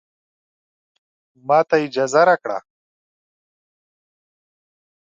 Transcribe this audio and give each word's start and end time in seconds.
ماته 1.47 1.75
اجازه 1.85 2.21
راکړه 2.27 2.57